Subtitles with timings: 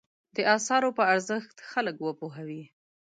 [0.35, 2.63] د اثارو په ارزښت خلک وپوهوي.